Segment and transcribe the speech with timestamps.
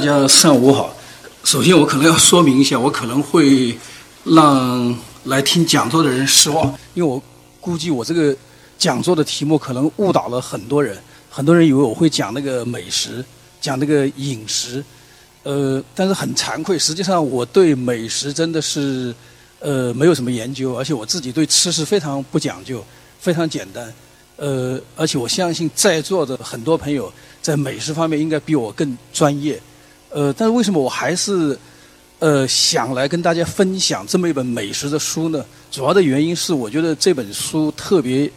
[0.00, 0.96] 大家上午好。
[1.44, 3.78] 首先，我可能要说明一下，我可能会
[4.24, 7.22] 让来听讲座的人失望，因为我
[7.60, 8.34] 估计我这个
[8.78, 10.96] 讲座的题目可能误导了很多人。
[11.28, 13.22] 很多人以为我会讲那个美食，
[13.60, 14.82] 讲那个饮食，
[15.42, 19.14] 呃，但是很惭愧，实际上我对美食真的是
[19.58, 22.82] 呃没有什么研究，而且我自己对吃是非常不讲究，
[23.18, 23.92] 非常简单。
[24.38, 27.12] 呃，而且我相信在座的很多朋友
[27.42, 29.60] 在美食方面应该比我更专业。
[30.10, 31.58] 呃，但是为什么我还是
[32.18, 35.44] 呃想来跟大家分享这么一本美食的书呢？
[35.70, 38.30] 主要的原因是我觉得这本书特别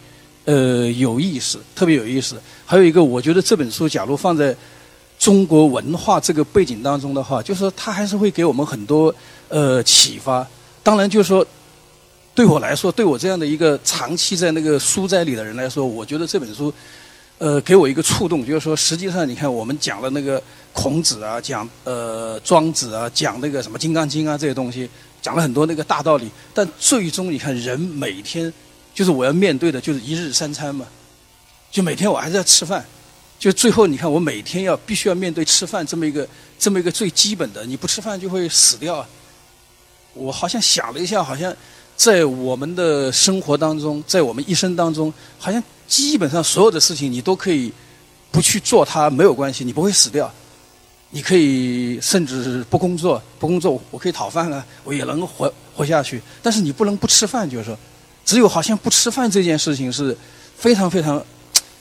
[0.45, 2.35] 呃有意思，特别有意思。
[2.65, 4.55] 还有一个，我觉得这本书假如放在
[5.19, 9.13] 中国文化这个背景当中的话，就是说它还是会给我们很多
[9.49, 10.47] 呃启发。
[10.81, 11.45] 当然，就是说。
[12.35, 16.73] 对我来说，对我这样的一个长期在那个书斋里的人来说，我觉得这本书，
[17.37, 20.41] 呃，给我一个触动，就是说，实际上你看，我们讲了那个
[20.73, 24.89] 孔子啊，讲呃庄子啊，讲那个什么《金刚经》啊这些东西，
[25.21, 28.51] 讲了很多那个大道理，但最终你看，人每天
[28.93, 30.85] 就是我要面对的就是一日三餐嘛，
[31.71, 32.85] 就每天我还是要吃饭，
[33.39, 36.27] 就最后你看，我每天要必须要面对吃饭这么一个
[36.59, 39.05] 这么一个最基本的，你不吃饭就会死掉。
[40.13, 41.55] 我好像想了一下，好像。
[41.95, 47.71] 在我们的生活当中，在我们一生当中，好像基本上所有的事情你都可以
[48.31, 50.29] 不去做，它没有关系，你不会死掉。
[51.15, 56.19] 你可以甚至不工作，不工作我可以讨饭了，我也能活活下去。
[56.41, 57.77] 但是你不能不吃饭，就是说，
[58.25, 60.17] 只有好像不吃饭这件事情是
[60.57, 61.23] 非常非常，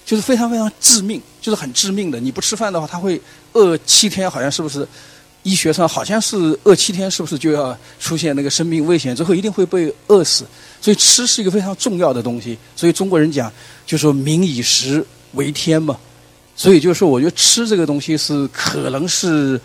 [0.05, 2.21] 就是非常非常致命，就是很致命的。
[2.21, 3.19] 你不吃饭的话，他会
[3.55, 4.87] 饿七天，好像是不是？
[5.45, 9.17] 医学上好像是饿七天，是不是就要出现那个生命危险？
[9.17, 10.45] 最后一定会被饿死。
[10.81, 12.57] 所以吃是一个非常重要的东西。
[12.77, 13.51] 所以中国人讲，
[13.85, 15.99] 就说“民以食为天”嘛。
[16.55, 19.61] 所以就是说，我觉得吃这个东西是可能是，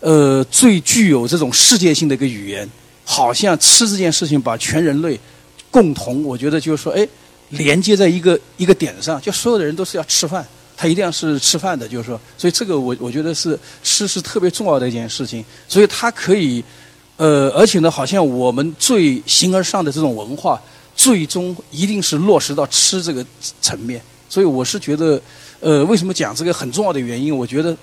[0.00, 2.68] 呃，最具有这种世界性的一个语言。
[3.04, 5.18] 好像吃这件事情把全人类
[5.72, 7.06] 共同，我觉得就是说，哎，
[7.50, 10.46] 连接在一个一个点上，就所有的人都是要吃饭。
[10.76, 15.44] 他一定要是吃饭的，就是说，所以这个我我觉得是吃是特别重要的一件事情。
[15.68, 16.64] 所以它可以，
[17.16, 20.60] 呃，而且呢，好像我们最形而上的这种文化，
[20.96, 23.24] 最终一定是落实到吃这个
[23.60, 24.00] 层面。
[24.28, 25.20] 所以我是觉得，
[25.62, 27.34] 呃，为什么讲这个很重要的原因？
[27.34, 27.74] 我觉得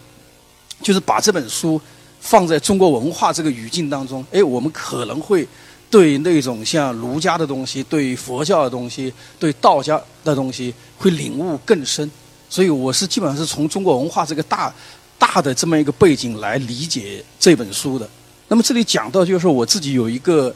[0.81, 1.79] 就是把这本书
[2.19, 5.47] 放在中国文化这个语境当中，哎，我们可能会
[5.89, 12.11] 对那种像儒家的东西、对佛教的东西、对道家的东西，会领悟更深。
[12.49, 14.73] 所以我是基本上是从中国文化这个大
[15.17, 18.09] 大的这么一个背景来理解这本书的。
[18.49, 20.53] 那么这里讲到就是我自己有一个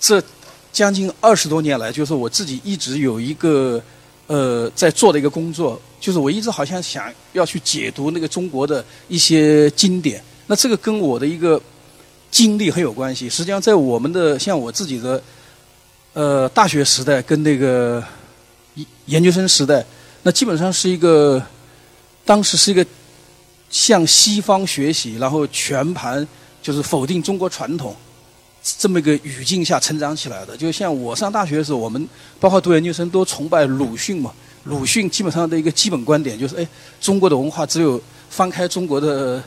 [0.00, 0.20] 这
[0.72, 3.80] 将近二十多年来，就是我自己一直有一个
[4.26, 10.22] 呃在做的一个工作，就是我一直好像想要去解读那个中国的一些经典。
[10.46, 11.58] 那这个跟我的一个
[12.30, 13.26] 经历很有关系。
[13.30, 15.22] 实际上在我们的像我自己的
[16.12, 18.04] 呃大学时代跟那个
[19.06, 19.82] 研究生时代。
[20.22, 21.42] 那基本上是一个，
[22.22, 22.84] 当时是一个
[23.70, 26.28] 向西方学习，然后全盘
[26.62, 27.96] 就是否定中国传统
[28.62, 30.54] 这么一个语境下成长起来的。
[30.54, 32.06] 就像我上大学的时候，我们
[32.38, 34.30] 包括读研究生都崇拜鲁迅嘛。
[34.64, 36.66] 鲁迅基本上的一个基本观点就是：哎，
[37.00, 39.42] 中国的文化只有翻开中国的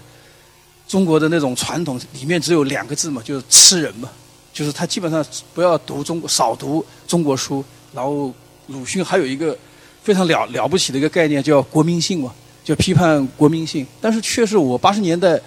[0.87, 4.09] 中国的那种传统，里面只有两个字嘛，就是吃人嘛。
[4.53, 5.23] 就是他基本上
[5.53, 7.63] 不要读中国，少读中国书。
[7.93, 8.33] 然后
[8.67, 9.57] 鲁迅还有一个。
[10.03, 12.33] 非常了了不起的一个概念叫国民性嘛，
[12.63, 13.85] 就批判国民性。
[13.99, 15.37] 但是确实，我八十年代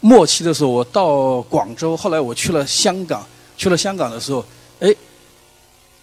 [0.00, 4.44] 末期的时候，我到广州，后来我去了香港，去了香港的时候，
[4.80, 4.94] 哎，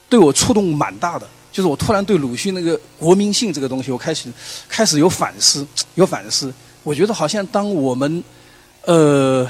[0.09, 1.27] 对我触动蛮大的。
[1.59, 4.31] 就是我突然对鲁迅那个国民性这个东西，我开始
[4.69, 6.53] 开始有反思，有反思。
[6.83, 8.23] 我觉得好像当我们
[8.85, 9.45] 呃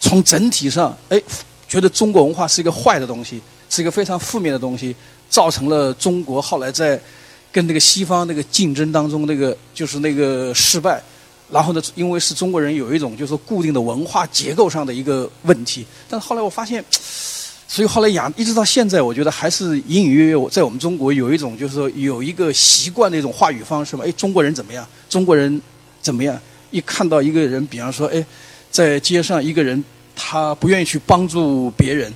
[0.00, 1.22] 从整体上哎
[1.68, 3.40] 觉得中国文化是一个坏的东西，
[3.70, 4.96] 是一个非常负面的东西，
[5.30, 7.00] 造成了中国后来在
[7.52, 11.00] 跟那个西方那个竞争当中，那个就是那个失败，
[11.52, 16.84] 然后呢，因为是中国人有一种就是固定的文化结构上的一个问题，但是后来我发现，
[17.68, 24.86] 所以后来养一直到现在，我觉得还是隐隐约约我在我们中国有一种就是说有一个习惯的一种话语方式嘛，哎，中国人怎么样？
[25.08, 25.60] 中国人
[26.00, 26.38] 怎么样？
[26.70, 28.24] 一看到一个人，比方说，哎，
[28.70, 29.82] 在街上一个人
[30.14, 32.12] 他不愿意去帮助别人，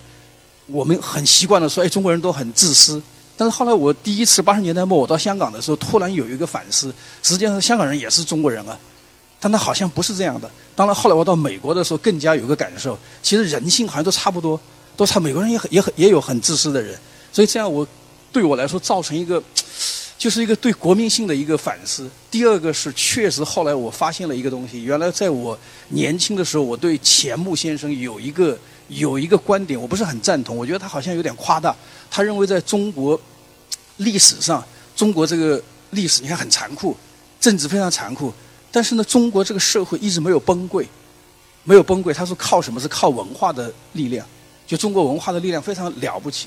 [0.66, 3.02] 我们很习惯的说，哎，中国人都很自私。
[3.36, 8.78] 但是后来我第一次八十年代末我到香港的时候，突然有一个反思，实际上香港人也是中国人啊，
[9.40, 10.50] 但他好像不是这样的。
[10.76, 14.60] 当然后来我到美国的时候，更加有个感受，其实人性好像都差不多，
[15.00, 15.18] 都差。
[15.18, 16.94] 美国人也很也很也有很自私的人，
[17.32, 17.86] 所以这样我
[18.30, 19.42] 对我来说造成一个
[20.18, 22.06] 就是一个对国民性的一个反思。
[22.30, 25.58] 第二个是确实后来我发现了一个东西，原来在我
[25.88, 28.58] 年轻的时候，我对钱穆先生有一个
[28.88, 31.74] 有一个观点，我不是很赞同，我觉得他好像有点夸大。
[32.10, 33.18] 他认为在中国
[33.96, 34.62] 历史上，
[34.94, 35.62] 中国这个
[35.92, 36.94] 历史你看很残酷，
[37.40, 38.30] 政治非常残酷，
[38.70, 40.84] 但是呢，中国这个社会一直没有崩溃，
[41.64, 42.12] 没有崩溃。
[42.12, 42.78] 他说靠什么？
[42.78, 44.26] 是靠文化的力量。
[44.70, 46.46] 就中国文化的力量非常了不起，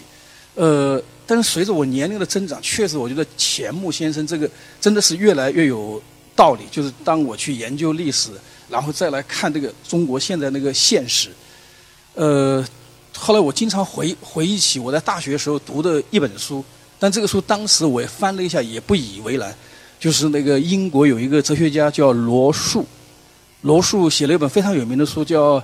[0.55, 0.97] 呃，
[1.27, 4.49] 但是随着我年龄的增长，确实我觉得钱穆先生这个
[4.79, 6.01] 真的是越来越有
[6.33, 6.63] 道理。
[6.71, 8.29] 就是当我去研究历史，
[8.69, 11.31] 然后再来看这个中国现在那个现实，
[12.13, 12.65] 呃，
[13.13, 16.63] 后来我经常回回忆起我在大学时候读的一本书，
[16.97, 19.53] 但这个书当时我也翻了一下，也不以为然。
[19.99, 22.85] 就是那个英国有一个哲学家叫罗素，
[23.63, 25.59] 罗素写了一本非常有名的书叫《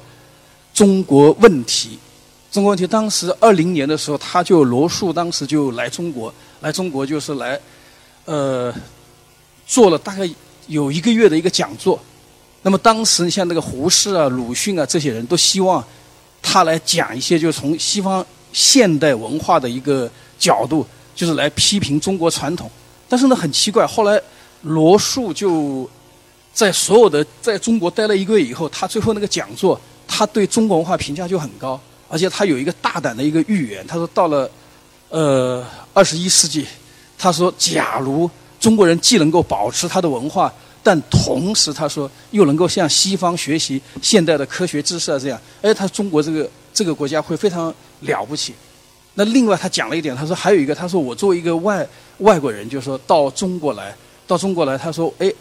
[0.73, 1.91] 中国问题》。
[2.51, 7.59] 中国问题，当时二零年的时候，他就罗素当时就来中国，来中国就是来，
[8.25, 8.73] 呃，
[9.67, 10.27] 做了大概
[10.67, 11.99] 有一个月的一个讲座。
[12.63, 15.83] 那么当时像那个胡适啊、鲁迅啊这些人都希望
[16.41, 20.09] 他来讲一些，就是从西方现代文化的一个
[20.39, 22.69] 角度，就是来批评中国传统。
[23.07, 24.19] 但是呢，很奇怪，后来
[24.63, 25.87] 罗素就
[26.51, 31.79] 在所有的在中国待了一个月以后，他最后那个讲座，他对中国文化评价就很高。
[32.09, 34.49] 而且他有一个大胆的一个预言，他说到了，
[35.09, 35.63] 呃，
[35.93, 36.65] 二十一世纪，
[37.17, 38.29] 他说，假如
[38.59, 40.51] 中国人既能够保持他的文化，
[40.81, 48.53] 但同时他说又能够向西方学习现代的科学知识啊，这样，哎，他中国这个这个国家会非常了不起。
[49.13, 51.87] 那另外他讲了一点，他说还有一个，他说我作为一个外
[52.19, 53.95] 外国人，就是说到中国来，
[54.25, 55.31] 到中国来，他说，哎，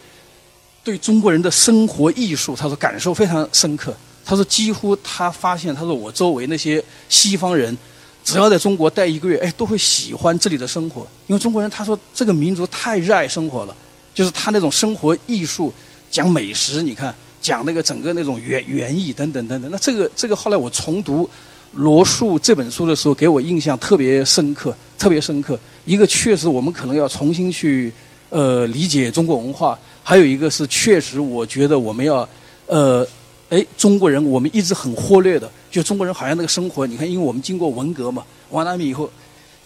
[0.83, 3.95] 对中国人的生活艺术，他说感受非常深刻。
[4.29, 7.75] 他说：“几乎他发现，他说我周围那些西方人，
[8.23, 11.01] 只要在中国待一个月，哎，都会喜欢这里的生活。
[11.29, 13.75] 因为中国人，他说这个民族太热爱生活了，
[14.13, 15.73] 就是他那种生活艺术，
[16.11, 19.71] 讲美食，你看，讲那个整个那种园园艺等等等等。
[19.71, 21.27] 那这个这个后来我重读
[21.73, 25.59] 罗素这本书的时候，给我印象特别深刻，特别深刻。
[25.87, 27.91] 一个确实我们可能要重新去
[28.29, 32.29] 呃理解中国文化，还有一个是确实我觉得我们要
[32.67, 33.09] 呃。”
[33.51, 39.11] 哎，中国人我们一直很忽略的，就中国人好像那个生活，你看，因为我们经过文革嘛，完了以后，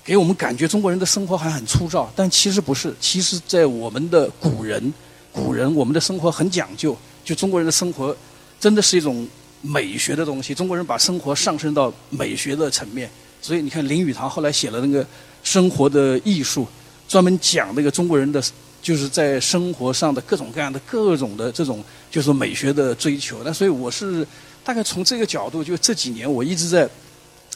[0.05, 2.94] 给我们感觉中国人的生活还很粗糙，但其实不是。
[3.00, 4.94] 其实，在我们的古人，
[5.32, 8.17] 古人我们的生活很讲究，就中国人的生活
[8.61, 9.26] 真的是一种
[9.62, 10.55] 美学的东西。
[10.55, 15.02] 中国人把生活上升到美学的层面，所以你看林语堂后来写了那个
[15.43, 16.62] 《生活的艺术》，
[17.08, 18.40] 专门讲那个中国人的。
[18.82, 23.40] 就是在生活上的各种各样的各种的这种，就是美学的追求。
[23.44, 24.26] 那所以我是
[24.64, 26.88] 大概从这个角度，就这几年我一直在，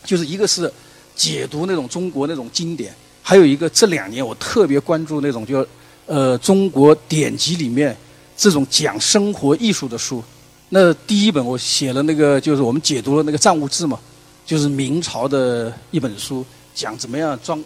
[0.04, 0.72] 就是一个是
[1.16, 5.66] 解读那种中国那种经典，还有一个这两年我特别关注那种就
[6.06, 7.96] 呃中国典籍里面
[8.36, 10.22] 这种讲生活艺术的书。
[10.68, 13.98] 那第一本我写了那个就是我们解读了那个《藏物志》嘛，
[14.44, 17.62] 就是明朝的一本书，讲怎么样装。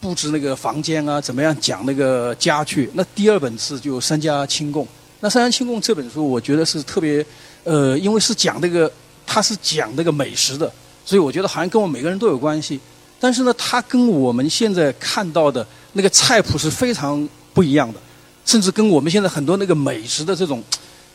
[0.00, 2.90] 布置那个房间啊，怎么样讲那个家具？
[2.94, 4.82] 那第二本是就《三家清供》。
[5.20, 7.24] 那《三家清供》这本书，我觉得是特别，
[7.64, 8.90] 呃，因为是讲那个，
[9.26, 10.72] 它是讲那个美食的，
[11.04, 12.80] 所以我觉得好像跟我每个人都有关系。
[13.20, 18.00] 但是呢，它跟我们现在看到的那个菜谱是非常不一样的，
[18.46, 20.64] 甚至跟我们现在很多那个美食的这种，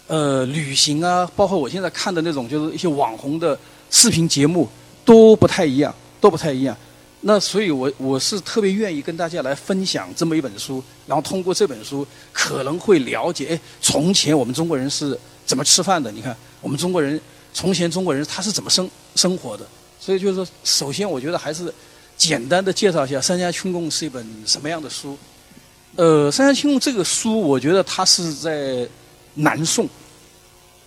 [0.06, 3.58] 呃，旅行啊，包括我现在看的那种就是一些网红的
[3.90, 4.70] 视频节目
[5.04, 6.78] 都不太一样，都不太一样。
[7.28, 16.12] 那所以，我我是特别愿意跟大家来分享这么一本书，然后通过这本书可能会了解，哎，从前我们中国人是怎么吃饭的？
[16.12, 17.20] 你看，我们中国人
[17.52, 19.66] 从前中国人他是怎么生生活的？
[20.00, 21.74] 所以就是说，首先我觉得还是
[22.16, 25.18] 简单的介绍一下《三家清供》是一本什么样的书。
[25.96, 28.88] 呃，《三家清供》这个书，我觉得它是在
[29.34, 29.90] 南宋，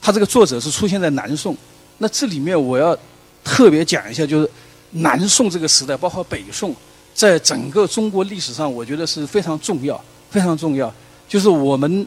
[0.01, 1.57] 它这个作者是出现在南宋。
[1.99, 2.97] 那这里面我要
[3.43, 4.49] 特别讲一下，就是。
[4.91, 6.75] 南宋这个时代，包括北宋，
[7.15, 10.93] 在整个中国历史上，我觉得是非常重要，非常重要。
[11.29, 12.07] 就是我们，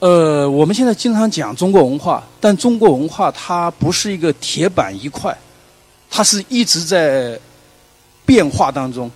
[0.00, 5.34] 呃，我们现在经常讲中国文化，但中国文化它不是一个铁板一块，
[6.10, 7.40] 它是一直在
[8.26, 9.10] 变化当中。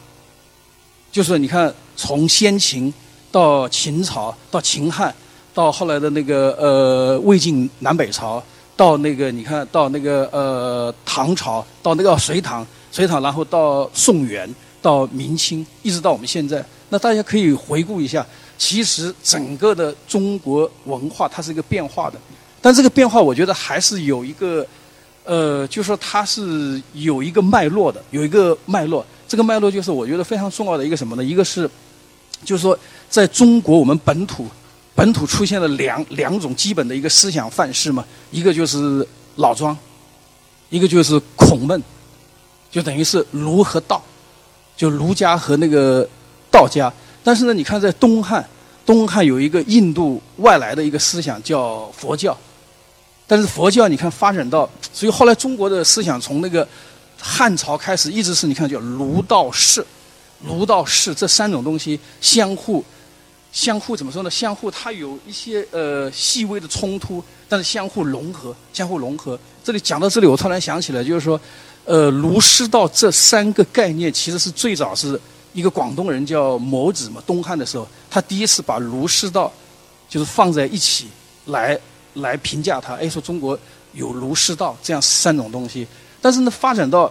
[1.12, 2.92] 就是你看，从先秦
[3.30, 5.14] 到秦朝，到秦汉，
[5.52, 8.42] 到后来的那个呃魏晋南北朝，
[8.76, 12.66] 到那个你看到那个呃唐朝，到那个隋唐。
[12.90, 14.49] 隋唐，然后到宋元，
[14.80, 16.64] 到明清，一直到我们现在。
[16.90, 18.26] 那大家可以回顾一下，
[18.57, 22.18] 其实整个的中国文化它是一个变化的，
[22.62, 24.66] 但这个变化我觉得还是有一个，
[25.25, 29.04] 呃，就说它是有一个脉络的，有一个脉络。
[29.28, 31.23] 这个脉络就是我觉得非常重要的一个什么呢？
[31.23, 31.71] 一个是，
[32.42, 32.78] 就是说
[33.11, 34.47] 在中国我们本土
[34.95, 39.76] 本土出现了两两种基本的一个思想范式嘛，一个就是老庄，
[40.71, 41.83] 一个就是孔孟，
[42.71, 44.03] 就等于是儒和道，
[44.77, 46.07] 就儒家和那个
[46.51, 46.93] 道家。
[47.25, 48.47] 但是呢，你看在东汉，
[48.87, 52.37] 东汉有一个印度外来的一个思想叫佛教，
[53.27, 56.67] 但是佛教你看发展到，所以后来中国的思想从那个
[57.21, 59.85] 汉朝开始一直是你看叫儒道释，
[60.43, 62.83] 儒道释这三种东西相互
[63.53, 64.31] 相互怎么说呢？
[64.31, 69.39] 相互它有一些呃细微的冲突，但是相互融合，相互融合。
[69.65, 71.39] 这里讲到这里，我突然想起来，就是说，
[71.88, 75.18] 呃，儒释道这三个概念其实是最早是
[75.54, 79.50] 一个广东人叫摩子嘛，东汉的时候，他第一次把儒释道
[80.07, 81.07] 就是放在一起
[81.47, 81.80] 来
[82.12, 82.95] 来评价它。
[82.97, 83.59] 哎，说中国
[83.95, 85.87] 有儒释道这样三种东西，
[86.21, 87.11] 但是呢，发展到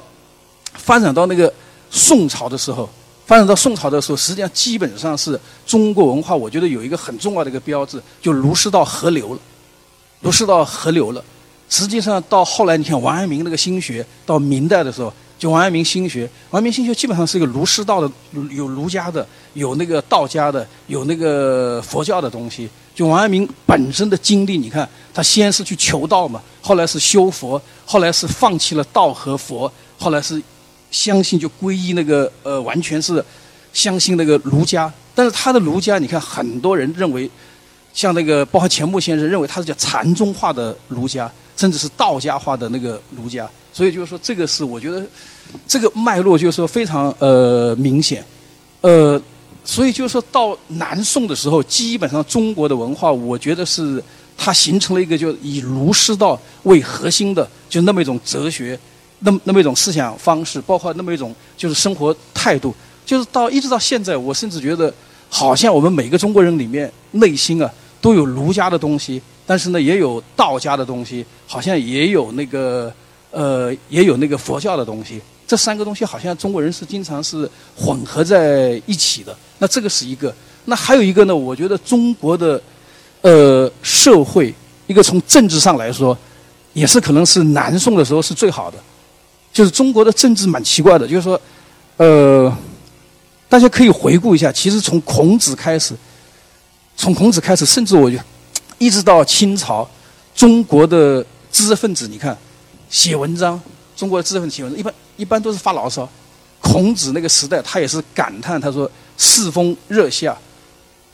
[0.76, 1.52] 发展到那个
[1.90, 2.88] 宋朝的时候，
[3.26, 9.40] 发展到宋朝的时候，实际上基本上是中国文化，我觉得有一个很重要的一个标志，就儒释道合流了，
[10.22, 11.24] 儒释道合流了。
[11.70, 18.10] 实际上到后来，你看王阳明那个心学，到明代的时候，就王阳明心学，王阳明心学基本上是一个儒释道的，
[18.52, 22.70] 有儒家的，有那个道家的，有那个佛教的东西。
[22.96, 30.42] 就王阳明本身的经历，你看他先是去求道嘛，后来是修佛，后来是放弃了道和佛，后来是
[30.90, 33.24] 相信就皈依那个呃，完全是
[33.72, 34.92] 相信那个儒家。
[35.14, 37.30] 但是他的儒家，你看很多人认为，
[37.94, 41.32] 像那个包括钱穆先生认为他是叫禅宗化的儒家。
[41.58, 45.04] 甚至是道家化的那个儒家，所以就是说，这个是我觉得
[45.68, 48.24] 这个脉络就是说非常呃明显，
[48.82, 49.20] 呃，
[49.66, 54.02] 所以就是说到南宋的时候，基本上中国的文化，我觉得是
[54.38, 58.80] 它形成了一个就以儒释道为核心的，就那么一种哲学，
[59.20, 62.72] 那么那么一种思想方式，包括那么一种就是生活态度，
[63.04, 64.94] 就是到一直到现在，我甚至觉得
[65.28, 67.68] 好像我们每个中国人里面内心啊
[68.00, 69.20] 都有儒家的东西。
[69.48, 72.94] 但是呢，也有道家的东西，好像也有那个，
[73.32, 75.22] 呃，也有那个佛教的东西。
[75.48, 79.34] 这三个东西好像中国人是经常是混合在一起的。
[79.58, 80.36] 那这个是一个。
[80.66, 81.34] 那还有一个呢？
[81.34, 82.62] 我觉得中国的，
[83.22, 84.54] 呃，社会
[84.86, 86.16] 一个从政治上来说，
[86.74, 88.78] 也是可能是南宋的时候是最好的。
[89.54, 91.40] 就是中国的政治蛮奇怪的，就是说，
[91.96, 92.54] 呃，
[93.48, 95.96] 大家可以回顾一下，其实从孔子开始，
[96.98, 98.18] 从孔子开始，甚至我就。
[98.80, 99.90] 一直到清朝，
[100.36, 102.38] 中国的知识分子，你看
[102.90, 103.60] 写文章，
[103.96, 106.08] 中国的知识分子写文章，一般一般都是发牢骚。
[106.62, 110.38] 孔子那个时代，他也是感叹，他说世风热下，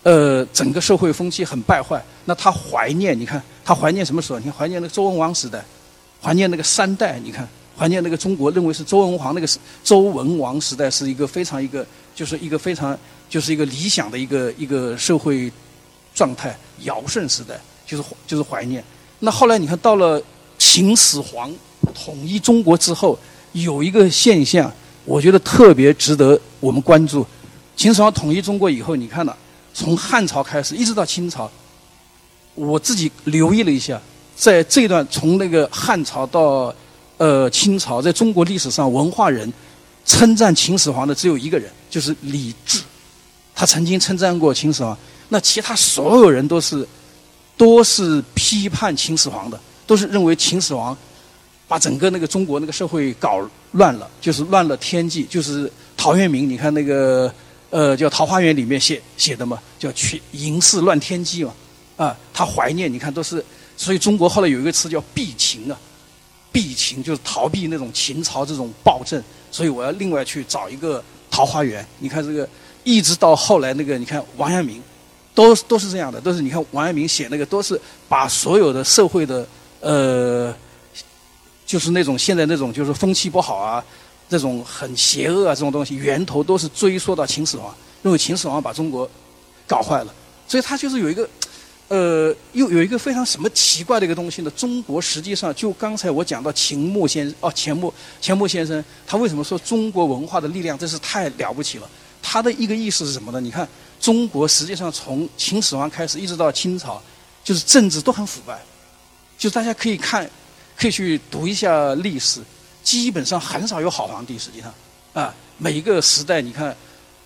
[0.03, 2.03] 呃，整个社会风气很败坏。
[2.25, 4.39] 那他怀念，你看他怀念什么时候？
[4.39, 5.63] 你看怀念那个周文王时代，
[6.21, 9.47] 怀念那个三代，你看怀念那个中国认为是周文王那个
[9.83, 12.97] 周文王时代是一个非常一个就是一个非常
[13.29, 15.49] 就是一个理想的一个一个社会。
[16.15, 18.83] 状态尧舜时代就是就是怀念。
[19.19, 20.21] 那后来你看到了
[20.57, 21.53] 秦始皇
[21.93, 23.17] 统一中国之后，
[23.51, 24.71] 有一个现象，
[25.05, 27.25] 我觉得特别值得我们关注。
[27.75, 29.35] 秦始皇统一中国以后，你看了
[29.73, 31.49] 从汉朝开始一直到清朝，
[32.55, 33.99] 我自己留意了一下，
[34.35, 36.73] 在这段从那个汉朝到
[37.17, 39.51] 呃清朝，在中国历史上文化人
[40.05, 42.79] 称赞秦始皇的只有一个人，就是李治，
[43.55, 44.97] 他曾经称赞过秦始皇。
[45.33, 46.87] 那其他所有人都是，
[47.57, 50.95] 都是批判秦始皇的，都是认为秦始皇
[51.67, 55.23] 把整个那个中国那个社会搞乱了，就是乱了天际。
[55.23, 57.33] 就是陶渊明，你看那个
[57.71, 61.51] 呃叫《桃花源》里面写写的嘛，叫“去淫事乱天机”嘛，
[61.97, 63.43] 啊，他怀念，你看都是，
[63.75, 65.75] 所以中国后来有一个词叫避秦啊，
[66.51, 71.83] 避秦就是逃避那种秦朝这种暴政，所以我要另外去找一个桃花源。
[71.97, 72.47] 你看这个，
[72.83, 74.79] 一直到后来那个，你看王阳明。
[75.35, 79.47] 都都是这样的，都是你看王阳明写那个，都是把所有的社会的
[79.79, 80.53] 呃，
[81.65, 83.83] 就是那种现在那种就是风气不好啊，
[84.29, 87.73] 这种很邪恶啊这种东西，源头都是追溯到秦始皇，
[88.03, 89.09] 认为秦始皇把中国
[89.65, 90.13] 搞坏了，
[90.47, 91.27] 所以他就是有一个
[91.87, 94.51] 呃，又有一个非常什么奇怪的一个东西呢？
[94.51, 101.89] 中国实际上就刚才我讲到秦穆先哦钱穆钱穆先生，他为什么说中国文化的力量真是太了不起了？
[102.21, 103.41] 他的一个意思是什么呢？
[103.41, 103.67] 你看。
[104.03, 107.01] 中国实际上从秦始皇开始一直到清朝，
[107.41, 108.61] 就是政治都很腐败，
[109.37, 110.29] 就大家可以看，
[110.75, 112.41] 可以去读一下历史，
[112.83, 114.37] 基本上很少有好皇帝。
[114.37, 114.73] 实际上，
[115.13, 116.75] 啊，每一个时代你看，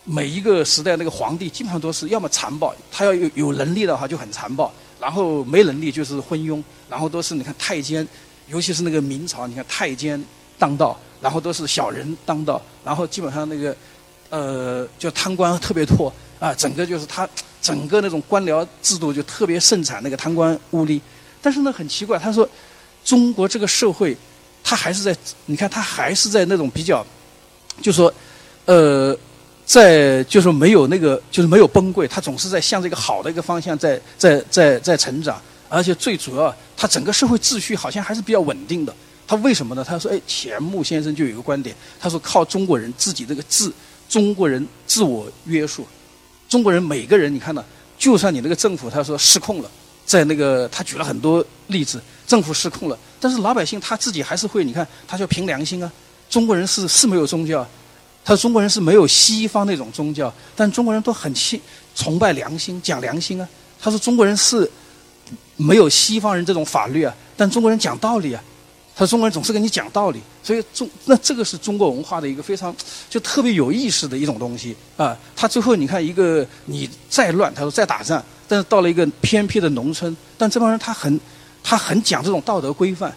[0.03, 8.07] 每一个时代那个皇帝基本上都是要么残暴，他要有有能力的话就很残暴，然后没能力就是昏庸，然后都是你看太监，
[8.49, 10.23] 尤其是那个明朝，你看太监
[10.59, 13.75] 当道，然后都是小人当道，然后基本上那个，
[14.29, 16.13] 呃，就贪官特别多。
[16.39, 17.27] 啊，整个就是他
[17.61, 20.99] 整个那种官僚制度就特别盛产那个贪官污吏。
[21.41, 22.47] 但是呢，很奇怪，他说
[23.03, 24.15] 中国这个社会，
[24.63, 25.15] 他还是在
[25.45, 27.05] 你看，他还是在那种比较，
[27.81, 28.13] 就说
[28.65, 29.17] 呃，
[29.65, 38.93] 在就是没有那个就是没有崩溃，他总是在向这个好的一个方向在在在在成长，而且最主要，他整个社会秩序好像还是比较稳定的。
[39.29, 39.83] 他为什么呢？
[39.83, 43.73] 他说：“哎，钱穆先生就有一个观点，他说靠中国人自己这个自
[44.07, 45.85] 中国人自我约束，
[46.49, 47.63] 中国人每个人你看呢，
[47.97, 49.69] 就算你那个政府他说失控了，
[50.05, 55.91] 在那个他举了很多例子，政府失控了，但是老百姓他自己还是会你看，他就凭良心啊。
[56.29, 57.67] 中国人是是没有宗教，
[58.23, 61.61] 他说中国人是没有西方那种宗教，但中国人都很信
[61.95, 63.47] 崇拜良心，讲良心啊。
[63.79, 64.69] 他说中国人是
[65.55, 68.43] 没有西方人这种法律啊，但中国人讲道理啊。”
[68.97, 72.75] 他说中国人总是跟你讲道理，所以中那这个是中国文化的一个非常
[73.07, 75.15] 就特别有意思的一种东西啊。
[75.35, 81.19] 他最后你看一个你再乱，他说再打仗，但是到了一个偏僻的农村，但这帮人他很
[81.63, 83.13] 他很讲这种道德规范，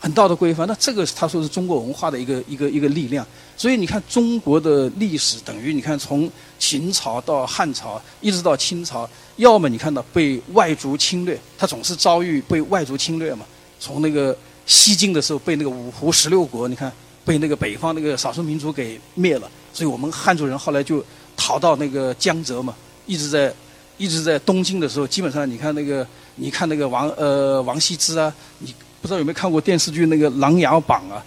[0.00, 0.66] 很道德规范。
[0.66, 3.24] 那这个他说是中国文化的一个一个一个力量。
[3.56, 6.28] 所以你看中国的历史等于你看从
[6.58, 13.46] 秦朝到汉朝一直到清朝，要么你看到被外族侵略，他总是遭遇被外族侵略嘛，
[13.78, 14.36] 从那个。
[14.66, 16.92] 西晋的时候被那个五胡十六国，你看
[17.24, 21.04] 被那个北方那个少数民族给灭了，所以我们汉族人后来就
[21.36, 22.74] 逃到那个江浙嘛，
[23.06, 23.54] 一直在
[23.96, 26.06] 一直在东晋的时候，基本上你看那个
[26.36, 31.24] 你看那个王呃王羲之啊，你不知道有没有看过电视剧那个《琅琊榜》啊？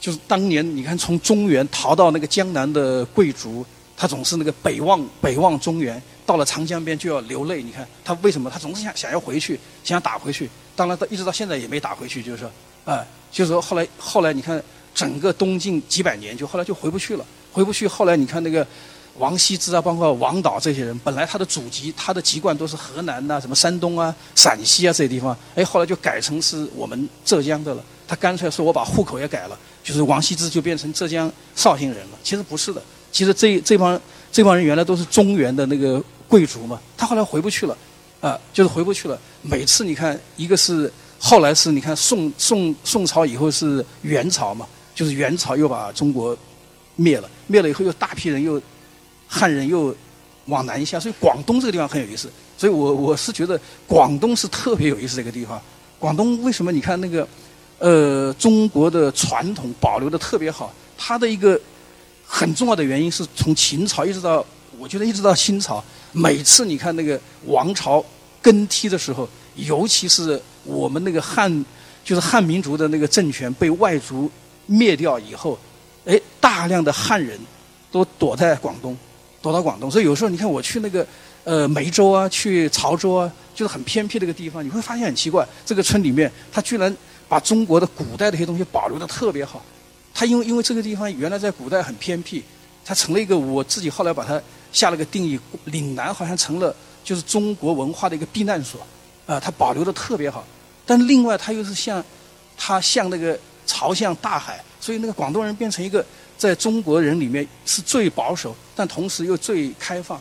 [0.00, 7.62] 就是当年你看从中原逃到那个江南的贵族，他总是那个北望北望中原，到了长江边就要流泪。
[7.62, 8.50] 你看他为什么？
[8.50, 10.50] 他总是想想要回去，想要打回去。
[10.76, 12.50] 当然到一直到现在也没打回去，就是说，
[12.84, 14.62] 啊，就是说后来后来你看
[14.94, 17.88] 整个东晋几百年，就后来就回不去了，回不去。
[17.88, 18.66] 后来你看那个
[19.16, 27.82] 王羲之啊，包括王导这些人，本来他的祖籍他的籍贯都是河南呐、什么山东啊、陕西啊这些地方，哎，后来就改成是我们浙江的了。
[28.06, 32.18] 他干脆说我把户口也改了，就是王羲之就变成浙江绍兴人了。
[32.22, 37.76] 其实不是的，其实这这帮这帮人原来都是中原的那个贵族嘛，他后来回不去了。
[38.20, 39.16] 啊，就是回不去了。
[39.42, 46.36] 每次你看，一个是后来是你看宋宋宋朝以后是元朝嘛，就是元朝又把中国
[46.96, 48.60] 灭了，灭了以后又大批人又
[49.28, 49.94] 汉人又
[50.46, 52.28] 往南下，所以广东这个地方很有意思。
[52.56, 55.62] 所以我我是觉得广东是特别有意思的一个地方。
[56.00, 57.28] 广东为什么你看那个
[57.78, 60.74] 呃中国的传统保留的特别好？
[60.96, 61.60] 它的一个
[62.26, 64.44] 很重要的原因是从秦朝一直到
[64.76, 65.84] 我觉得一直到清朝。
[66.12, 68.04] 每次你看那个王朝
[68.40, 71.64] 更替的时候，尤其是我们那个汉，
[72.04, 74.30] 就是汉民族的那个政权被外族
[74.66, 75.58] 灭掉以后，
[76.06, 77.38] 哎，大量的汉人
[77.90, 78.96] 都躲在广东，
[79.42, 79.90] 躲到广东。
[79.90, 81.06] 所以有时候你看我去那个
[81.44, 86.96] 呃梅州啊，去潮州啊，就是很偏僻的一个地方，你会发现很奇怪，这个村里面他居然
[87.28, 89.62] 把中国的古代的一些东西保留的特别好。
[90.14, 92.42] 他因为因为这个地方原来在古代很偏僻，
[92.84, 94.40] 它成了一个我自己后来把它。
[94.72, 98.80] 下了个定义，岭南好像成了就是中国文化的一个避难所，
[99.26, 100.44] 啊，它保留的特别好。
[100.84, 102.04] 但另外，它又是像，
[102.56, 106.04] 它像那个朝向大海，所以那个广东人变成一个
[106.36, 110.20] 在中国人里面是最保守，但同时又最开放。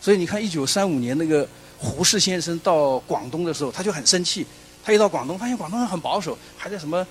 [0.00, 1.46] 所以你看，一九三五年那个
[1.78, 4.46] 胡适先生到广东的时候，他就很生气。
[4.84, 7.06] 他一到广东，发现广东人很保守，还在什么。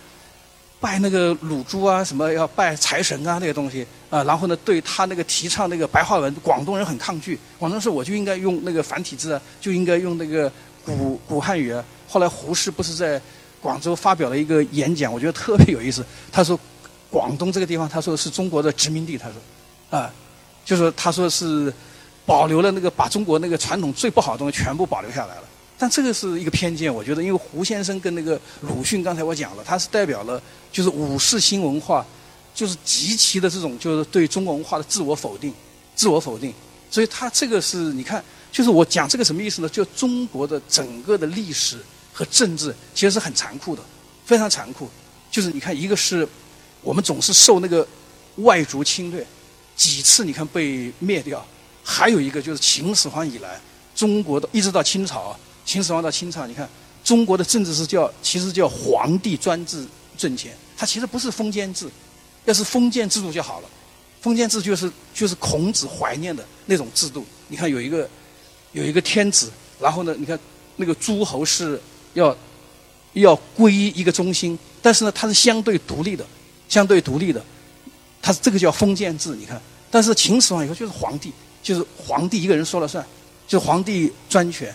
[0.80, 7.40] 拜那个乳猪啊，什么要拜财神啊，那些东西啊，然后呢，对他那个提倡那个白话文，广东人很抗拒。
[7.58, 10.52] 广东人说我就应该用那个繁体字啊，就应该用那个
[10.86, 11.84] 古古汉语啊。
[12.08, 13.20] 后来胡适不是在
[13.62, 16.06] 广州发表了一个演讲，我觉得特别有意思。
[16.32, 16.60] 他说
[17.10, 20.14] 广东这个地方，他说是中国的殖民地，他说啊，
[20.64, 21.74] 就是他说是
[22.26, 25.44] 保留了那个把中国那个传统最不好的东西全部保留下来了。
[25.78, 32.06] 但这个是一个偏见，我觉得，因为胡先生跟那个鲁迅，刚才我讲了，他是代表了就是五四新文化，
[32.54, 35.54] 就是极其的这种就是对中国文化的自我否定，
[35.94, 36.54] 自我否定。
[36.90, 39.68] 所以他这个是你看，就是我讲这个什么意思呢？
[39.68, 41.78] 就中国的整个的历史
[42.14, 43.82] 和政治其实是很残酷的，
[44.26, 44.90] 非常残酷。
[45.30, 46.26] 就是你看，一个是
[46.82, 47.86] 我们总是受那个
[48.38, 49.28] 外族侵略，
[49.76, 51.46] 几次你看被灭掉，
[51.84, 53.60] 还有一个就是秦始皇以来，
[53.94, 55.38] 中国的一直到清朝。
[55.66, 56.70] 秦始皇到清朝，你看
[57.04, 61.90] 中国的政治是叫，其实叫皇帝专制政权，它其实不是封建制，
[62.46, 63.70] 要是封建制度就好了。
[64.22, 67.26] 封建制就是就是孔子怀念的那种制度。
[67.48, 68.08] 你看有一个
[68.72, 70.40] 有一个天子，然后呢，你看
[70.78, 71.80] 那个诸侯是
[72.14, 72.36] 要
[73.14, 76.26] 要归一个中心，但是呢，它是相对独立的，
[76.70, 77.44] 相对独立的，
[78.22, 79.36] 它这个叫封建制。
[79.36, 83.06] 你看，但是秦始皇以后就是皇帝，就是皇帝一个人说了算，
[83.48, 84.74] 就是皇帝专权。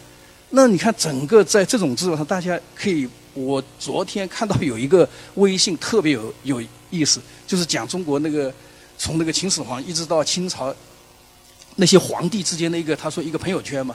[0.52, 6.60] 那你看整个在这种制度上，大家可以，我昨天看到有一个微信特别有有
[6.90, 8.52] 意思，就是讲中国那个
[8.98, 10.74] 从那个秦始皇一直到清朝
[11.76, 13.94] 那些皇帝之间的一个，他说一个朋友圈嘛，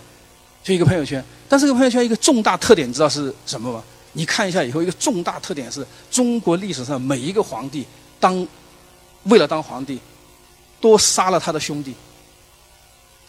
[0.64, 1.22] 就一个朋友圈。
[1.50, 3.84] 但这个朋友圈一个重大特点，你知道是什么吗？
[4.14, 7.86] 你看一下以后，一个重大特点是中国历史上每一个皇帝
[8.18, 8.48] 当
[9.24, 10.00] 为了当皇帝，
[10.80, 11.94] 都杀了他的兄弟，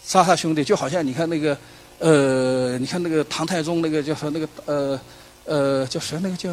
[0.04, 1.58] 杀他兄弟，就好像你看那个。
[1.98, 4.30] 呃，你看那个唐太宗，那个叫什么？
[4.30, 5.00] 那个呃
[5.44, 6.18] 呃叫谁？
[6.22, 6.50] 那个叫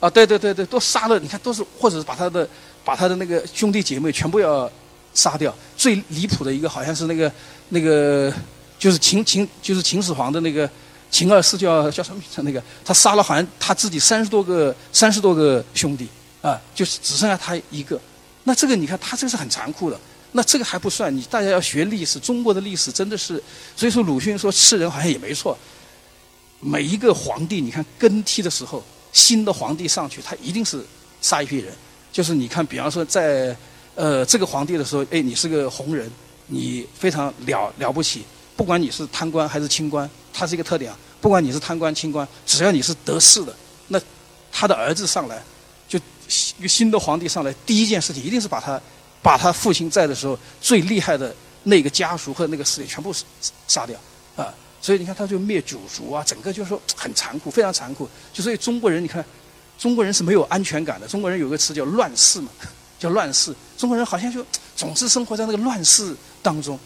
[0.00, 1.18] 啊，对对对对，都杀了。
[1.18, 2.48] 你看，都是或者是把他的
[2.84, 4.70] 把他的那个兄弟姐妹全部要
[5.12, 5.54] 杀掉。
[5.76, 7.30] 最离谱的一个好像是那个
[7.68, 8.32] 那个
[8.78, 10.68] 就是秦秦就是秦始皇的那个
[11.10, 12.42] 秦二世叫叫什么名字？
[12.42, 16.08] 那个他杀了好像他自己三十多个三十多个兄弟
[16.40, 18.00] 啊，就是只剩下他一个。
[18.44, 19.98] 那这个你看，他这个是很残酷的。
[20.36, 23.40] 那这个还不算，你大家要学历史，中国的历史真的是，
[23.76, 25.56] 所以说鲁迅说吃人好像也没错。
[26.58, 30.84] 每一个皇帝，你看更替的时候，新的皇帝上去，他一定是
[31.22, 31.72] 杀一批人。
[32.10, 33.56] 就是你看，比方说在
[33.94, 36.10] 呃这个皇帝的时候，哎，你是个红人，
[36.48, 38.24] 你非常了了不起，
[38.56, 40.98] 不管你是贪官还是清官，他是一个特点啊。
[41.20, 43.54] 不管你是贪官清官，只要你是得势的，
[43.86, 44.00] 那
[44.50, 45.40] 他的儿子上来，
[45.88, 45.96] 就
[46.58, 48.82] 一个新的皇帝上来，第一件事情一定是把他。
[49.24, 53.10] 把他父亲在的时候最厉害的那个家属和那个势力全部
[53.66, 53.98] 杀掉
[54.36, 54.52] 啊！
[54.82, 58.06] 所以你看，他就灭九族啊，整个就是说很残酷，非常残酷。
[58.34, 59.24] 就所以中国人，你看，
[59.78, 61.08] 中国人是没有安全感的。
[61.08, 62.50] 中国人有个词叫“乱世” 嘛，
[62.98, 63.54] 叫“乱世”。
[63.78, 64.44] 中国人好像就
[64.76, 66.78] 总是生活在那个乱世当中，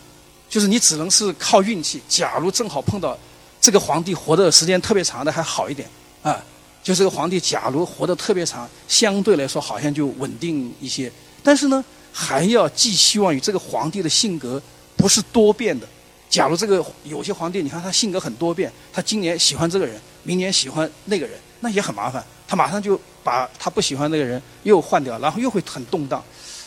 [0.48, 2.00] 就是你只能是靠运气。
[2.08, 3.18] 假如正好碰到
[3.60, 5.88] 这个皇帝活的时间特别长的，还好一点
[6.22, 6.40] 啊。
[6.84, 11.10] 就这个皇帝，假如活得特别长，相对来说好像就稳定一些。
[11.42, 11.84] 但是呢？
[12.20, 14.60] 还要寄希望于这个皇帝的性格
[14.96, 15.86] 不是多变的。
[16.28, 22.22] 假如这个有些皇帝，你看他性格很多变，他今年喜欢这个人，明年喜欢那个人，那也很麻烦。
[22.48, 26.20] 他马上就把他不喜欢那个人又换掉，然后又会很动荡。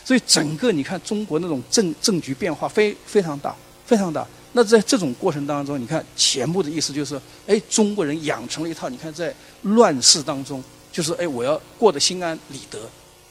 [0.05, 3.53] 所以整个你看中国那种政政局变化非非常大，
[3.85, 4.25] 非常大。
[4.53, 12.79] 那在这种过程当中，你看钱穆的意思就是，哎，中国人养成了一套，你看在乱世当中，就是哎，我要过得心安理得。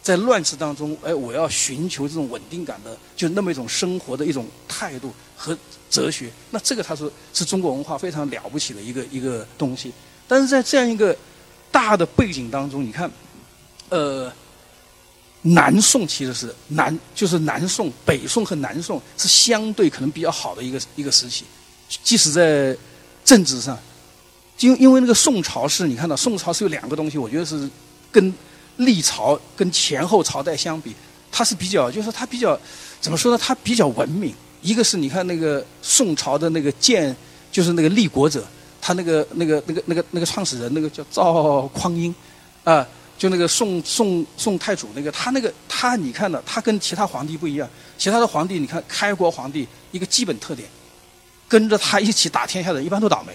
[0.02, 5.56] 在乱世当中，哎，我要寻求这种稳定感的，就那么一种生活的一种态度和
[5.90, 6.30] 哲学。
[6.50, 9.92] 那这个他说是中国文化非常了不起的一个一个东西。
[10.26, 11.14] 但是在这样一个
[11.70, 13.10] 大的背景当中，你看，
[13.90, 14.32] 呃，
[15.42, 21.44] 南宋其实是南，就是南宋、北宋和南宋是相对可能比较好的一个一个时期，
[22.02, 22.74] 即使在
[23.22, 23.78] 政治上，
[24.60, 27.68] 因因为那个宋朝是你看到宋朝是有两个东西，我觉得是
[28.10, 28.32] 跟。
[28.81, 30.95] 历朝跟前后朝代相比，
[31.31, 32.59] 它是比较，就是它比较，
[33.01, 33.38] 怎么说呢？
[33.43, 34.35] 它比较文明。
[34.62, 37.14] 一个是你看那个宋朝的那个建，
[37.53, 38.45] 就是那个立国者，
[38.81, 42.14] 他那个那个那个那个那个创始人，那个叫赵匡胤，
[42.64, 42.87] 啊，
[43.19, 47.69] 就那个宋宋宋太祖那个，他那个他你看的，他跟其他皇帝不一样。
[47.99, 50.66] 其他的皇帝，你看开国皇帝一个基本特点，
[51.49, 53.33] 跟着他一起打天下的一般都倒霉，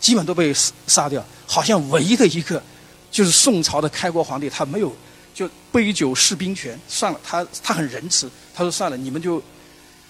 [0.00, 0.54] 基本都被
[0.86, 1.24] 杀掉。
[1.46, 2.62] 好像唯一的一个。
[3.10, 4.94] 就是宋朝的开国皇帝，他没有
[5.32, 9.42] 就杯酒释兵权，算了，他他很仁慈，他说算了，你们就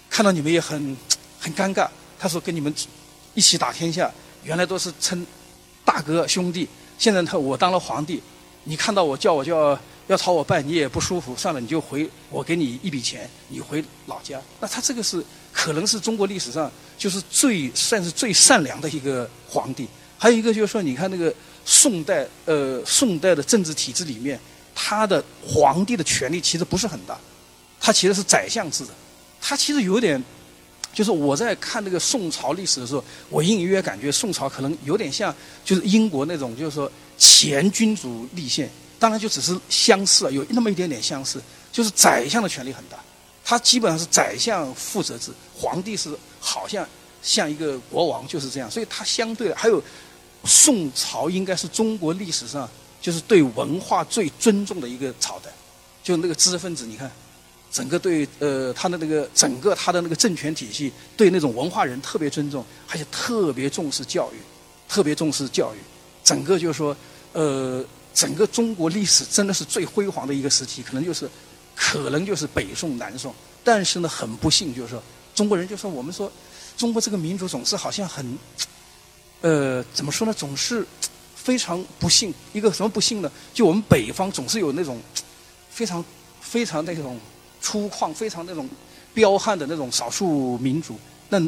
[0.09, 0.97] 看到你们也很
[1.39, 1.87] 很尴尬，
[2.19, 2.73] 他说跟你们
[3.33, 4.11] 一起打天下，
[4.43, 5.25] 原来都是称
[5.85, 8.21] 大哥兄弟，现在他我当了皇帝，
[8.63, 14.41] 你看到我叫我叫要朝我拜，你也不舒服，算了，你就回我给你一笔钱，你回老家。
[14.59, 19.87] 那他这个是可能是中国历史上就是最算是最善良的一个皇帝。
[20.17, 21.33] 还有一个就是说，你看那个。
[21.69, 24.39] 宋代，呃，宋代的政治体制里面，
[24.73, 27.19] 他的皇帝的权力其实不是很大，
[27.77, 28.91] 他其实是宰相制的，
[29.41, 30.23] 他其实有点，
[30.93, 41.41] 就是我在看那个宋朝历史的时候，我隐隐约约感觉宋朝可能有点像，就是英国那种，就是说前君主立宪，当然就只是相似了，有那么一点点相似，
[41.73, 42.97] 就是宰相的权力很大，
[43.43, 46.87] 他基本上是宰相负责制，皇帝是好像
[47.21, 49.83] 像一个国王就是这样，所以他相对的还有。
[50.47, 52.67] 宋朝应该是中国历史上
[53.01, 55.51] 就是对文化最尊重的一个朝代，
[56.01, 57.11] 就那个知识分子，你看，
[57.71, 64.37] 整个对呃他的那个整个他的那个政权体系对那种文化人特别尊重，而且特别重视教育，
[64.87, 65.77] 特别重视教育，
[66.23, 66.95] 整个就是说
[67.33, 71.29] 呃整个中国历史真的是最辉煌的一个时期，可能就是
[71.75, 73.33] 可能就是北宋南宋，
[73.63, 75.03] 但是呢很不幸就是说
[75.35, 76.31] 中国人就说我们说
[76.77, 78.25] 中国这个民族总是好像很。
[79.41, 80.33] 呃，怎么说呢？
[80.33, 80.85] 总是
[81.35, 82.33] 非常不幸。
[82.53, 83.31] 一个什么不幸呢？
[83.53, 84.99] 就我们北方总是有那种
[85.69, 86.03] 非常
[86.41, 87.19] 非常那种
[87.61, 88.67] 粗犷、非常那种
[89.13, 90.99] 彪悍的那种少数民族。
[91.29, 91.41] 那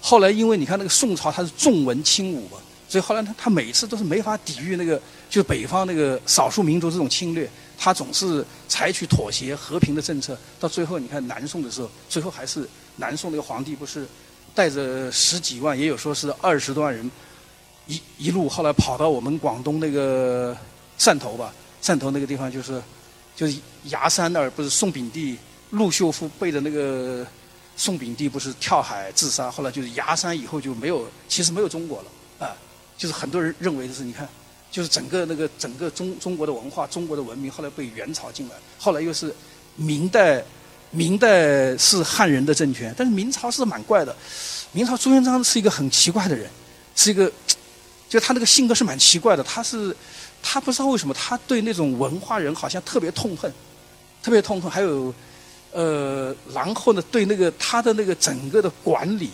[0.00, 5.00] 后来因为你看那个宋朝它是重文轻武嘛，所以后来他他每次都是没法抵御那个
[5.30, 10.36] 就是北方那个少数民族这种侵略，他总是采取妥协和平的政策。
[10.60, 14.06] 到最后你看南宋的时候，最后还是南宋那个皇帝不是
[14.54, 17.10] 带着十几万，也有说是二十多万人，
[17.86, 20.56] 一一路后来跑到我们广东那个
[20.98, 22.82] 汕头吧，汕头那个地方就是
[23.36, 25.36] 就是崖山那儿，不是宋秉帝
[25.70, 27.26] 陆秀夫背着那个。
[27.74, 32.54] 宋秉帝不是跳海自杀，后来就是崖山以后就没有，其实没有中国了啊，
[32.98, 34.28] 就是很多人认为的是，你看，
[34.70, 39.34] 就是整个那个整个中中国的文化、中国的文明，后来被元朝进来，后来又是
[39.74, 40.44] 明代，
[40.90, 44.14] 明代是汉人的政权，但是明朝是蛮怪的，
[44.72, 46.50] 明朝朱元璋是一个很奇怪的人，
[46.94, 47.32] 是一个，
[48.12, 49.96] 就他那个性格是蛮奇怪的，他是
[50.42, 53.50] 他不知道为什么他对那种文化人好像特别痛恨，
[54.22, 55.14] 特别痛恨，还有。
[55.74, 59.30] 呃，然后呢，对那个他的那个整个的管理，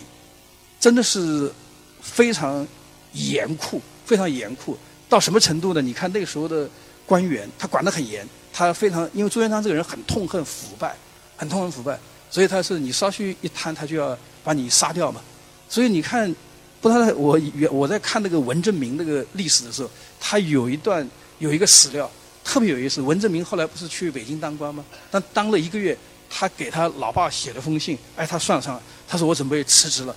[0.79, 1.51] 真的是
[1.99, 2.65] 非常
[3.11, 4.77] 严酷，非常严酷。
[5.09, 5.81] 到什么程度呢？
[5.81, 6.65] 你看那个时候的
[7.05, 10.95] 官员，他管得很严，他非常因为朱元璋这个人很痛恨腐败，
[11.35, 15.19] 很痛恨腐败，所以他是你稍许一贪，他就要把你杀掉嘛。
[15.67, 16.33] 所以你看，
[16.81, 17.39] 不知道我
[17.71, 19.89] 我在看那个文征明那个历史的时候，
[20.19, 21.07] 他有一段
[21.39, 22.09] 有一个史料
[22.43, 23.01] 特别有意思。
[23.01, 24.83] 文征明后来不是去北京当官吗？
[25.11, 25.97] 但当了一个月。
[26.31, 30.15] 他给他老爸写了封信，哎，他算上了，他说我准备辞职了，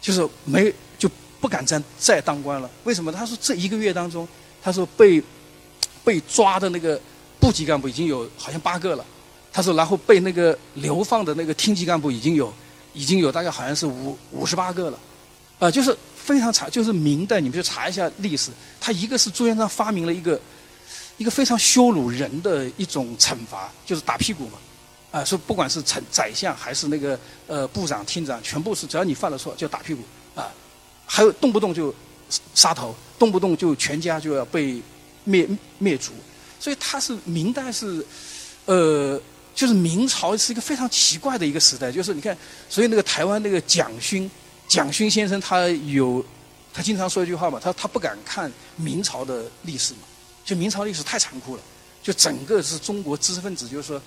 [0.00, 2.70] 就是没就不敢再再当官了。
[2.84, 3.10] 为什么？
[3.10, 4.26] 他说这一个月当中，
[4.62, 5.20] 他说被
[6.04, 6.96] 被抓的那个
[7.40, 9.04] 部级干部已经有好像八个了，
[9.52, 12.54] 他说然后被那个流放的那个厅级干部已经有
[12.92, 14.98] 已经有大概好像是五五十八个了，
[15.58, 20.40] 啊，就是非常查，就是明代你们去查一下历史，他一个是朱元璋发明了一个
[21.16, 24.58] 一个非常羞辱人的一种惩罚，就是打屁股嘛。
[25.10, 30.02] 啊，说不管是丞宰相还是那个呃部长、厅长，全部是只要你犯了错就打屁股
[30.34, 30.52] 啊，
[31.06, 31.94] 还有动不动就
[32.54, 34.82] 杀头，动不动就全家就要被
[35.24, 36.12] 灭灭族，
[36.60, 38.04] 所以他是明代是
[38.66, 39.18] 呃，
[39.54, 42.36] 就是明朝是一个非常奇怪的一个时代，就是你看，
[42.68, 44.30] 所以那个台湾那个蒋勋
[44.68, 46.24] 蒋勋先生他有
[46.72, 50.00] 他经常说一句话嘛，他他不敢看明朝的历史嘛，
[50.44, 51.62] 就明朝历史太残酷了，
[52.02, 54.00] 就整个是中国知识分子就是说。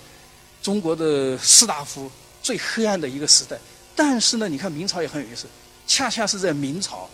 [0.62, 2.08] 中国的士大夫
[2.40, 3.58] 最黑暗的一个时代，
[3.96, 5.48] 但是呢，你看明朝也很有意思，
[5.88, 7.10] 恰恰是在明朝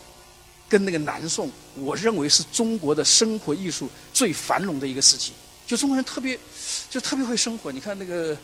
[0.68, 5.32] 跟那个南宋，我认为是中国的生活艺术最繁荣的一个时期。
[5.66, 6.38] 就中国人特别，
[6.90, 7.72] 就特别会生活。
[7.72, 8.36] 你看那个，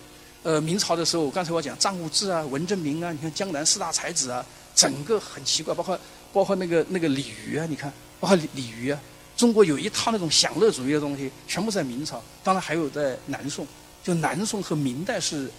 [0.42, 4.42] 呃，明朝的时候，刚才我讲张无忌啊、文征明啊，你看江南四大才子啊，
[4.74, 5.98] 整个很奇怪，包括
[6.32, 9.00] 包括那个那个鲤鱼啊，你看，包括李李渔啊，
[9.36, 13.66] 中国有一套那种享乐主义的东西，全部在明朝，当然还有在南宋。
[14.02, 15.50] 就南宋和明代是，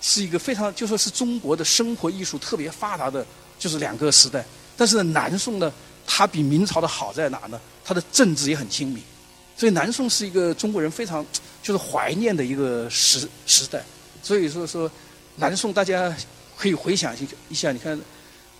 [0.00, 3.26] 是一个非常就说是中国的生活艺术特别发达的，
[3.58, 4.44] 就是两个时代。
[4.76, 5.72] 但是呢，南宋呢，
[6.06, 7.60] 它比明朝的好在哪呢？
[7.84, 9.02] 它的政治也很亲民，
[9.56, 11.26] 所以南宋是一个中国人非常
[11.60, 13.82] 就是怀念的一个时时代。
[14.22, 14.88] 所以说说，
[15.34, 16.14] 南宋大家
[16.56, 17.12] 可以回想
[17.48, 18.00] 一下，你看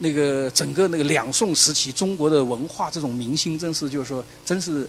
[0.00, 4.88] 那个整个那个两宋时期，中国的文化这种明星，真是就是说，真是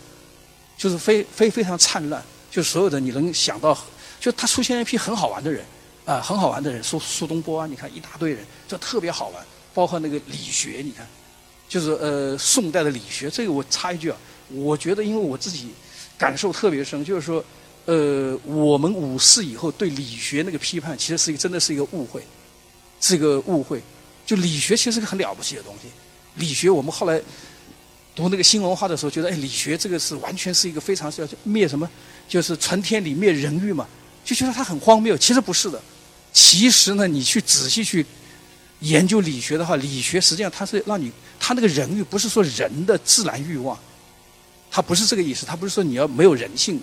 [0.77, 3.77] 就是非非非常灿烂，就所有的你能想到。
[4.19, 5.65] 就他出现一批很好玩的人，
[6.05, 9.43] 啊，很好玩的人，苏苏东坡啊，你看一大堆人，就特别好玩。
[9.73, 11.07] 包括那个理学，你看，
[11.67, 13.29] 就是呃宋代的理学。
[13.29, 14.17] 这个我插一句啊，
[14.49, 15.69] 我觉得因为我自己
[16.17, 17.43] 感受特别深，就是说，
[17.85, 22.21] 呃，我们五四以后对理学那个批判，其实是一个真的是一个误会，
[22.99, 23.81] 是一个误会。
[24.25, 25.87] 就理学其实是个很了不起的东西。
[26.35, 27.21] 理学我们后来
[28.15, 31.89] 读那个新文化的时候，觉得哎，理学这个是完全是一个非常是要灭什么，
[32.27, 33.87] 就是存天理灭人欲嘛。
[34.23, 35.81] 就觉得它很荒谬，其实不是的。
[36.31, 38.05] 其实呢，你去仔细去
[38.79, 43.77] 研究理学的话，理学实际上它是让你，它那个人欲不是说人的自然欲望，
[44.69, 45.45] 它不是这个意思。
[45.45, 46.79] 它不是说你要没有人性，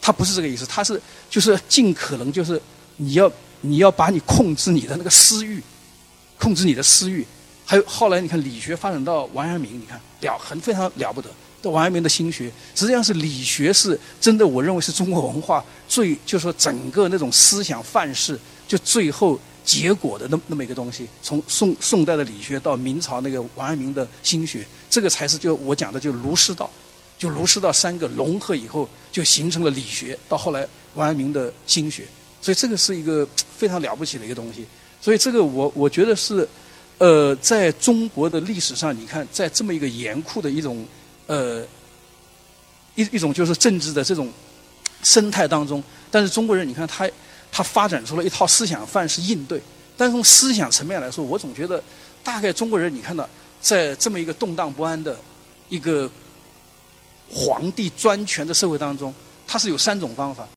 [0.00, 0.64] 它不是这个意思。
[0.64, 2.60] 它是就是尽可能就是
[2.96, 5.62] 你要你要把你控制你的那个私欲，
[6.38, 7.26] 控制你的私欲。
[7.64, 11.28] 还有后来你看理学发展到王阳明，你看了很非常了不得。
[11.60, 21.06] 这王阳明的心学，实际上是理学，是真的，我认为是中国文化最，就说整个那种思想范式，就最后结果的那那么一个东西。
[21.20, 26.70] 从宋宋代的理学到明朝那个王阳明的心学，这个才是就我讲的就儒释道，
[27.18, 30.16] 就儒释道三个融合以后，就形成了理学。
[30.28, 32.06] 到后来王阳明的心学，
[32.40, 34.64] 所以这个是一个非常了不起的一个东西。
[35.00, 36.48] 所以这个我我觉得是，
[36.98, 40.86] 呃，在中国的历史上，你看在这么一个严酷的一种。
[41.28, 41.62] 呃，
[42.94, 44.32] 一一种就是政治的这种
[45.02, 47.06] 生态当中，但是中国人，你看他
[47.52, 49.60] 他发展出了一套思想范式应对，
[49.94, 51.82] 但从思想层面来说，我总觉得，
[52.24, 53.28] 大概中国人你看到，
[53.60, 55.14] 在这么一个动荡不安的
[55.68, 56.10] 一个
[57.30, 59.12] 皇帝专权的社会当中，
[59.46, 60.46] 他是有三种方法。